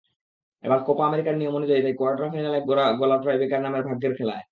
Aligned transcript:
এবারের 0.63 0.85
কোপা 0.85 1.03
আমেরিকার 1.07 1.35
নিয়মানুযায়ী 1.37 1.81
তাই 1.81 1.95
কোয়ার্টার 1.95 2.31
ফাইনাল 2.33 2.55
গড়াল 2.99 3.19
টাইব্রেকার 3.25 3.61
নামের 3.61 3.83
ভাগ্যের 3.83 4.13
খেলায়। 4.17 4.43